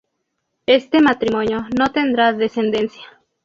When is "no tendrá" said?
1.77-2.33